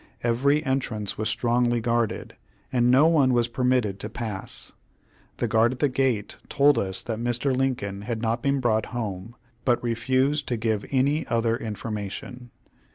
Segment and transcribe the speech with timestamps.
[0.23, 2.35] Every entrance was strongly guarded,
[2.73, 4.71] and no one was permitted to pass.
[5.37, 7.55] The guard at the gate told us that Mr.
[7.55, 12.49] Lincoln had not been brought home, but refused to give any other information.